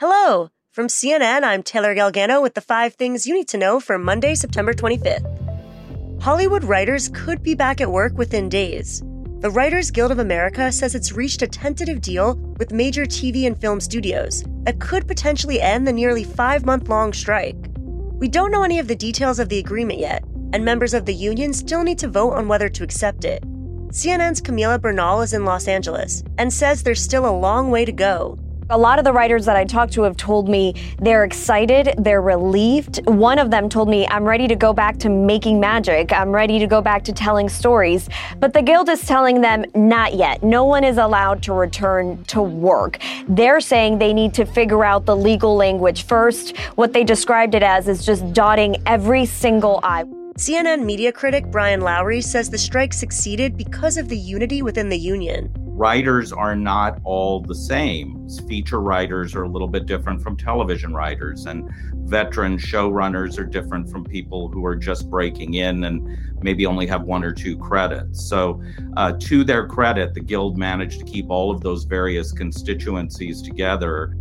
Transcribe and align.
Hello! 0.00 0.48
From 0.72 0.88
CNN, 0.88 1.44
I'm 1.44 1.62
Taylor 1.62 1.94
Galgano 1.94 2.42
with 2.42 2.54
the 2.54 2.60
five 2.60 2.94
things 2.94 3.28
you 3.28 3.32
need 3.34 3.46
to 3.46 3.56
know 3.56 3.78
for 3.78 3.96
Monday, 3.96 4.34
September 4.34 4.72
25th. 4.72 6.20
Hollywood 6.20 6.64
writers 6.64 7.08
could 7.14 7.44
be 7.44 7.54
back 7.54 7.80
at 7.80 7.92
work 7.92 8.18
within 8.18 8.48
days. 8.48 9.04
The 9.38 9.52
Writers 9.52 9.92
Guild 9.92 10.10
of 10.10 10.18
America 10.18 10.72
says 10.72 10.96
it's 10.96 11.12
reached 11.12 11.42
a 11.42 11.46
tentative 11.46 12.00
deal 12.00 12.34
with 12.58 12.72
major 12.72 13.04
TV 13.04 13.46
and 13.46 13.56
film 13.56 13.78
studios 13.78 14.42
that 14.64 14.80
could 14.80 15.06
potentially 15.06 15.60
end 15.60 15.86
the 15.86 15.92
nearly 15.92 16.24
five 16.24 16.66
month 16.66 16.88
long 16.88 17.12
strike. 17.12 17.68
We 17.76 18.26
don't 18.26 18.50
know 18.50 18.64
any 18.64 18.80
of 18.80 18.88
the 18.88 18.96
details 18.96 19.38
of 19.38 19.48
the 19.48 19.60
agreement 19.60 20.00
yet, 20.00 20.24
and 20.52 20.64
members 20.64 20.92
of 20.92 21.06
the 21.06 21.14
union 21.14 21.52
still 21.52 21.84
need 21.84 22.00
to 22.00 22.08
vote 22.08 22.32
on 22.32 22.48
whether 22.48 22.68
to 22.68 22.82
accept 22.82 23.24
it. 23.24 23.44
CNN's 23.90 24.42
Camila 24.42 24.80
Bernal 24.80 25.20
is 25.20 25.32
in 25.32 25.44
Los 25.44 25.68
Angeles 25.68 26.24
and 26.36 26.52
says 26.52 26.82
there's 26.82 27.00
still 27.00 27.26
a 27.26 27.38
long 27.38 27.70
way 27.70 27.84
to 27.84 27.92
go. 27.92 28.36
A 28.70 28.78
lot 28.78 28.98
of 28.98 29.04
the 29.04 29.12
writers 29.12 29.44
that 29.44 29.56
I 29.56 29.66
talked 29.66 29.92
to 29.92 30.02
have 30.04 30.16
told 30.16 30.48
me 30.48 30.74
they're 30.98 31.24
excited, 31.24 31.94
they're 31.98 32.22
relieved. 32.22 33.06
One 33.06 33.38
of 33.38 33.50
them 33.50 33.68
told 33.68 33.90
me, 33.90 34.06
I'm 34.08 34.24
ready 34.24 34.48
to 34.48 34.56
go 34.56 34.72
back 34.72 34.96
to 35.00 35.10
making 35.10 35.60
magic, 35.60 36.14
I'm 36.14 36.32
ready 36.32 36.58
to 36.58 36.66
go 36.66 36.80
back 36.80 37.04
to 37.04 37.12
telling 37.12 37.50
stories. 37.50 38.08
But 38.38 38.54
the 38.54 38.62
Guild 38.62 38.88
is 38.88 39.06
telling 39.06 39.42
them, 39.42 39.66
not 39.74 40.14
yet. 40.14 40.42
No 40.42 40.64
one 40.64 40.82
is 40.82 40.96
allowed 40.96 41.42
to 41.42 41.52
return 41.52 42.24
to 42.24 42.40
work. 42.40 42.98
They're 43.28 43.60
saying 43.60 43.98
they 43.98 44.14
need 44.14 44.32
to 44.32 44.46
figure 44.46 44.82
out 44.82 45.04
the 45.04 45.14
legal 45.14 45.54
language 45.56 46.04
first. 46.04 46.56
What 46.76 46.94
they 46.94 47.04
described 47.04 47.54
it 47.54 47.62
as 47.62 47.86
is 47.86 48.06
just 48.06 48.32
dotting 48.32 48.76
every 48.86 49.26
single 49.26 49.80
I. 49.82 50.04
CNN 50.38 50.86
media 50.86 51.12
critic 51.12 51.44
Brian 51.50 51.82
Lowry 51.82 52.22
says 52.22 52.48
the 52.48 52.58
strike 52.58 52.94
succeeded 52.94 53.58
because 53.58 53.98
of 53.98 54.08
the 54.08 54.16
unity 54.16 54.62
within 54.62 54.88
the 54.88 54.98
union 54.98 55.52
writers 55.74 56.32
are 56.32 56.54
not 56.54 57.00
all 57.02 57.40
the 57.40 57.54
same. 57.54 58.28
Feature 58.48 58.80
writers 58.80 59.34
are 59.34 59.42
a 59.42 59.48
little 59.48 59.66
bit 59.66 59.86
different 59.86 60.22
from 60.22 60.36
television 60.36 60.94
writers, 60.94 61.46
and 61.46 61.68
veteran 62.08 62.56
showrunners 62.56 63.38
are 63.38 63.44
different 63.44 63.90
from 63.90 64.04
people 64.04 64.48
who 64.48 64.64
are 64.64 64.76
just 64.76 65.10
breaking 65.10 65.54
in 65.54 65.84
and 65.84 66.16
maybe 66.42 66.64
only 66.64 66.86
have 66.86 67.02
one 67.02 67.24
or 67.24 67.32
two 67.32 67.58
credits. 67.58 68.24
So, 68.24 68.62
uh, 68.96 69.14
to 69.18 69.42
their 69.42 69.66
credit, 69.66 70.14
the 70.14 70.20
Guild 70.20 70.56
managed 70.56 71.00
to 71.00 71.04
keep 71.04 71.28
all 71.28 71.50
of 71.50 71.60
those 71.60 71.84
various 71.84 72.30
constituencies 72.30 73.42
together. 73.42 74.16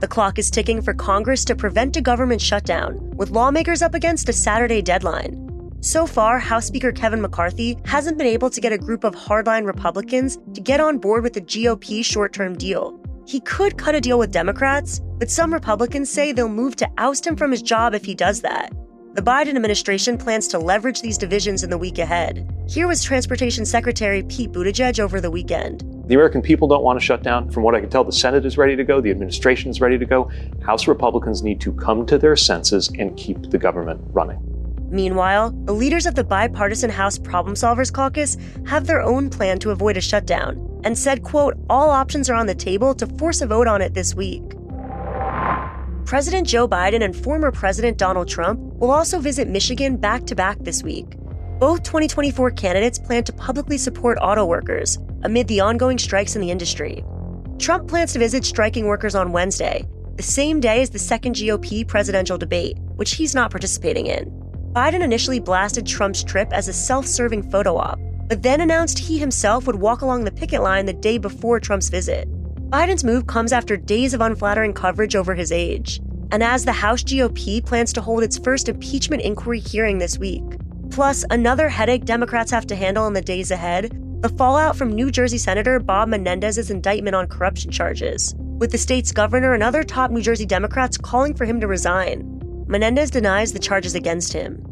The 0.00 0.08
clock 0.08 0.38
is 0.38 0.50
ticking 0.50 0.80
for 0.80 0.94
Congress 0.94 1.44
to 1.46 1.54
prevent 1.54 1.96
a 1.96 2.00
government 2.00 2.40
shutdown, 2.40 2.98
with 3.16 3.30
lawmakers 3.30 3.82
up 3.82 3.94
against 3.94 4.28
a 4.28 4.32
Saturday 4.32 4.80
deadline. 4.80 5.45
So 5.80 6.06
far, 6.06 6.38
House 6.38 6.66
Speaker 6.66 6.90
Kevin 6.90 7.20
McCarthy 7.20 7.78
hasn't 7.84 8.18
been 8.18 8.26
able 8.26 8.50
to 8.50 8.60
get 8.60 8.72
a 8.72 8.78
group 8.78 9.04
of 9.04 9.14
hardline 9.14 9.66
Republicans 9.66 10.38
to 10.54 10.60
get 10.60 10.80
on 10.80 10.98
board 10.98 11.22
with 11.22 11.34
the 11.34 11.40
GOP 11.40 12.04
short 12.04 12.32
term 12.32 12.56
deal. 12.56 12.98
He 13.26 13.40
could 13.40 13.76
cut 13.76 13.94
a 13.94 14.00
deal 14.00 14.18
with 14.18 14.30
Democrats, 14.30 15.00
but 15.18 15.30
some 15.30 15.52
Republicans 15.52 16.10
say 16.10 16.32
they'll 16.32 16.48
move 16.48 16.76
to 16.76 16.90
oust 16.98 17.26
him 17.26 17.36
from 17.36 17.50
his 17.50 17.62
job 17.62 17.94
if 17.94 18.04
he 18.04 18.14
does 18.14 18.40
that. 18.42 18.72
The 19.14 19.22
Biden 19.22 19.56
administration 19.56 20.18
plans 20.18 20.46
to 20.48 20.58
leverage 20.58 21.00
these 21.00 21.16
divisions 21.16 21.64
in 21.64 21.70
the 21.70 21.78
week 21.78 21.98
ahead. 21.98 22.46
Here 22.68 22.86
was 22.86 23.02
Transportation 23.02 23.64
Secretary 23.64 24.22
Pete 24.24 24.52
Buttigieg 24.52 25.00
over 25.00 25.20
the 25.20 25.30
weekend. 25.30 25.80
The 26.06 26.14
American 26.14 26.42
people 26.42 26.68
don't 26.68 26.82
want 26.82 27.00
to 27.00 27.04
shut 27.04 27.22
down. 27.22 27.50
From 27.50 27.62
what 27.62 27.74
I 27.74 27.80
can 27.80 27.88
tell, 27.88 28.04
the 28.04 28.12
Senate 28.12 28.44
is 28.44 28.58
ready 28.58 28.76
to 28.76 28.84
go, 28.84 29.00
the 29.00 29.10
administration 29.10 29.70
is 29.70 29.80
ready 29.80 29.98
to 29.98 30.04
go. 30.04 30.30
House 30.62 30.86
Republicans 30.86 31.42
need 31.42 31.60
to 31.62 31.72
come 31.72 32.04
to 32.06 32.18
their 32.18 32.36
senses 32.36 32.90
and 32.98 33.16
keep 33.16 33.50
the 33.50 33.58
government 33.58 34.02
running. 34.12 34.45
Meanwhile, 34.88 35.50
the 35.64 35.74
leaders 35.74 36.06
of 36.06 36.14
the 36.14 36.24
bipartisan 36.24 36.90
House 36.90 37.18
Problem 37.18 37.54
Solvers 37.54 37.92
Caucus 37.92 38.36
have 38.66 38.86
their 38.86 39.02
own 39.02 39.30
plan 39.30 39.58
to 39.60 39.70
avoid 39.70 39.96
a 39.96 40.00
shutdown 40.00 40.80
and 40.84 40.96
said, 40.96 41.22
quote, 41.22 41.54
all 41.68 41.90
options 41.90 42.30
are 42.30 42.34
on 42.34 42.46
the 42.46 42.54
table 42.54 42.94
to 42.94 43.06
force 43.06 43.40
a 43.40 43.46
vote 43.46 43.66
on 43.66 43.82
it 43.82 43.94
this 43.94 44.14
week. 44.14 44.42
President 46.04 46.46
Joe 46.46 46.68
Biden 46.68 47.02
and 47.02 47.16
former 47.16 47.50
President 47.50 47.98
Donald 47.98 48.28
Trump 48.28 48.60
will 48.74 48.92
also 48.92 49.18
visit 49.18 49.48
Michigan 49.48 49.96
back 49.96 50.24
to 50.26 50.36
back 50.36 50.56
this 50.60 50.84
week. 50.84 51.16
Both 51.58 51.82
2024 51.82 52.52
candidates 52.52 52.98
plan 52.98 53.24
to 53.24 53.32
publicly 53.32 53.78
support 53.78 54.18
auto 54.20 54.44
workers 54.44 54.98
amid 55.24 55.48
the 55.48 55.60
ongoing 55.60 55.98
strikes 55.98 56.36
in 56.36 56.42
the 56.42 56.50
industry. 56.50 57.04
Trump 57.58 57.88
plans 57.88 58.12
to 58.12 58.20
visit 58.20 58.44
striking 58.44 58.86
workers 58.86 59.16
on 59.16 59.32
Wednesday, 59.32 59.88
the 60.14 60.22
same 60.22 60.60
day 60.60 60.82
as 60.82 60.90
the 60.90 60.98
second 60.98 61.34
GOP 61.34 61.86
presidential 61.88 62.38
debate, 62.38 62.78
which 62.96 63.14
he's 63.14 63.34
not 63.34 63.50
participating 63.50 64.06
in. 64.06 64.35
Biden 64.76 65.02
initially 65.02 65.40
blasted 65.40 65.86
Trump's 65.86 66.22
trip 66.22 66.52
as 66.52 66.68
a 66.68 66.72
self 66.74 67.06
serving 67.06 67.50
photo 67.50 67.78
op, 67.78 67.98
but 68.28 68.42
then 68.42 68.60
announced 68.60 68.98
he 68.98 69.16
himself 69.16 69.66
would 69.66 69.76
walk 69.76 70.02
along 70.02 70.24
the 70.24 70.30
picket 70.30 70.60
line 70.60 70.84
the 70.84 70.92
day 70.92 71.16
before 71.16 71.58
Trump's 71.58 71.88
visit. 71.88 72.28
Biden's 72.68 73.02
move 73.02 73.26
comes 73.26 73.54
after 73.54 73.78
days 73.78 74.12
of 74.12 74.20
unflattering 74.20 74.74
coverage 74.74 75.16
over 75.16 75.34
his 75.34 75.50
age, 75.50 76.02
and 76.30 76.42
as 76.42 76.66
the 76.66 76.72
House 76.72 77.02
GOP 77.02 77.64
plans 77.64 77.90
to 77.94 78.02
hold 78.02 78.22
its 78.22 78.36
first 78.36 78.68
impeachment 78.68 79.22
inquiry 79.22 79.60
hearing 79.60 79.96
this 79.96 80.18
week. 80.18 80.44
Plus, 80.90 81.24
another 81.30 81.70
headache 81.70 82.04
Democrats 82.04 82.50
have 82.50 82.66
to 82.66 82.76
handle 82.76 83.06
in 83.06 83.14
the 83.14 83.22
days 83.22 83.50
ahead 83.50 83.98
the 84.20 84.28
fallout 84.28 84.76
from 84.76 84.92
New 84.92 85.10
Jersey 85.10 85.38
Senator 85.38 85.78
Bob 85.78 86.10
Menendez's 86.10 86.70
indictment 86.70 87.16
on 87.16 87.28
corruption 87.28 87.70
charges, 87.70 88.34
with 88.58 88.72
the 88.72 88.78
state's 88.78 89.10
governor 89.10 89.54
and 89.54 89.62
other 89.62 89.82
top 89.82 90.10
New 90.10 90.20
Jersey 90.20 90.44
Democrats 90.44 90.98
calling 90.98 91.32
for 91.32 91.46
him 91.46 91.60
to 91.60 91.66
resign. 91.66 92.30
Menendez 92.68 93.10
denies 93.10 93.52
the 93.54 93.58
charges 93.58 93.94
against 93.94 94.32
him. 94.32 94.65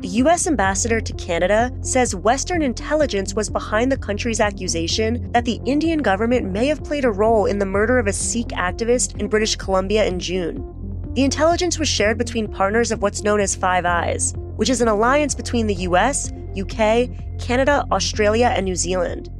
The 0.00 0.08
U.S. 0.08 0.46
ambassador 0.46 1.00
to 1.00 1.12
Canada 1.14 1.70
says 1.80 2.14
Western 2.14 2.62
intelligence 2.62 3.34
was 3.34 3.48
behind 3.48 3.90
the 3.90 3.96
country's 3.96 4.40
accusation 4.40 5.32
that 5.32 5.44
the 5.44 5.60
Indian 5.64 6.00
government 6.00 6.50
may 6.50 6.66
have 6.66 6.84
played 6.84 7.04
a 7.04 7.10
role 7.10 7.46
in 7.46 7.58
the 7.58 7.66
murder 7.66 7.98
of 7.98 8.06
a 8.06 8.12
Sikh 8.12 8.48
activist 8.48 9.18
in 9.18 9.28
British 9.28 9.56
Columbia 9.56 10.04
in 10.04 10.18
June. 10.18 10.70
The 11.14 11.24
intelligence 11.24 11.78
was 11.78 11.88
shared 11.88 12.18
between 12.18 12.52
partners 12.52 12.92
of 12.92 13.00
what's 13.00 13.22
known 13.22 13.40
as 13.40 13.54
Five 13.54 13.86
Eyes, 13.86 14.34
which 14.56 14.68
is 14.68 14.80
an 14.80 14.88
alliance 14.88 15.34
between 15.34 15.66
the 15.66 15.74
US, 15.86 16.30
UK, 16.58 17.08
Canada, 17.38 17.86
Australia, 17.90 18.52
and 18.54 18.64
New 18.64 18.76
Zealand. 18.76 19.30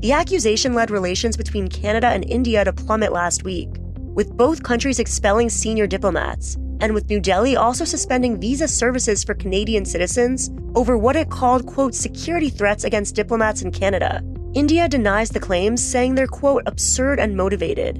The 0.00 0.12
accusation 0.12 0.74
led 0.74 0.90
relations 0.90 1.36
between 1.36 1.68
Canada 1.68 2.08
and 2.08 2.24
India 2.28 2.64
to 2.64 2.72
plummet 2.72 3.12
last 3.12 3.44
week, 3.44 3.70
with 3.98 4.36
both 4.36 4.62
countries 4.62 4.98
expelling 4.98 5.48
senior 5.48 5.86
diplomats 5.86 6.58
and 6.80 6.94
with 6.94 7.08
New 7.08 7.20
Delhi 7.20 7.56
also 7.56 7.84
suspending 7.84 8.40
visa 8.40 8.66
services 8.66 9.22
for 9.22 9.34
Canadian 9.34 9.84
citizens 9.84 10.50
over 10.74 10.96
what 10.96 11.16
it 11.16 11.30
called, 11.30 11.66
quote, 11.66 11.94
security 11.94 12.50
threats 12.50 12.84
against 12.84 13.14
diplomats 13.14 13.62
in 13.62 13.70
Canada. 13.70 14.22
India 14.54 14.88
denies 14.88 15.30
the 15.30 15.40
claims, 15.40 15.82
saying 15.82 16.14
they're, 16.14 16.26
quote, 16.26 16.62
absurd 16.66 17.20
and 17.20 17.36
motivated. 17.36 17.96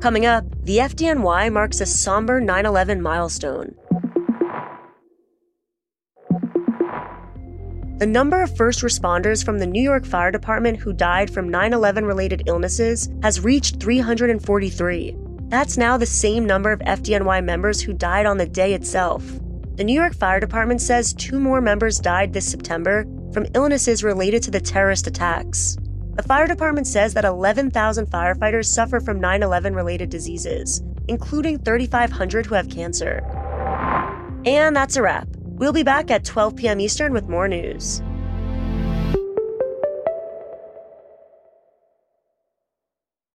Coming 0.00 0.26
up, 0.26 0.44
the 0.64 0.78
FDNY 0.78 1.52
marks 1.52 1.80
a 1.80 1.86
somber 1.86 2.40
9 2.40 2.66
11 2.66 3.02
milestone. 3.02 3.74
The 7.98 8.06
number 8.06 8.42
of 8.42 8.56
first 8.56 8.80
responders 8.80 9.44
from 9.44 9.58
the 9.58 9.66
New 9.66 9.82
York 9.82 10.06
Fire 10.06 10.30
Department 10.30 10.78
who 10.78 10.94
died 10.94 11.30
from 11.30 11.50
9 11.50 11.74
11 11.74 12.06
related 12.06 12.44
illnesses 12.46 13.10
has 13.22 13.40
reached 13.40 13.78
343. 13.78 15.16
That's 15.50 15.76
now 15.76 15.96
the 15.96 16.06
same 16.06 16.46
number 16.46 16.70
of 16.70 16.78
FDNY 16.78 17.44
members 17.44 17.80
who 17.80 17.92
died 17.92 18.24
on 18.24 18.38
the 18.38 18.46
day 18.46 18.72
itself. 18.72 19.24
The 19.74 19.82
New 19.82 20.00
York 20.00 20.14
Fire 20.14 20.38
Department 20.38 20.80
says 20.80 21.12
two 21.12 21.40
more 21.40 21.60
members 21.60 21.98
died 21.98 22.32
this 22.32 22.48
September 22.48 23.04
from 23.32 23.48
illnesses 23.54 24.04
related 24.04 24.44
to 24.44 24.52
the 24.52 24.60
terrorist 24.60 25.08
attacks. 25.08 25.76
The 26.14 26.22
fire 26.22 26.46
department 26.46 26.86
says 26.86 27.14
that 27.14 27.24
11,000 27.24 28.06
firefighters 28.06 28.66
suffer 28.66 29.00
from 29.00 29.18
9 29.18 29.42
11 29.42 29.74
related 29.74 30.08
diseases, 30.08 30.84
including 31.08 31.58
3,500 31.58 32.46
who 32.46 32.54
have 32.54 32.68
cancer. 32.68 33.18
And 34.44 34.76
that's 34.76 34.96
a 34.96 35.02
wrap. 35.02 35.26
We'll 35.34 35.72
be 35.72 35.82
back 35.82 36.12
at 36.12 36.24
12 36.24 36.54
p.m. 36.54 36.78
Eastern 36.78 37.12
with 37.12 37.28
more 37.28 37.48
news. 37.48 38.02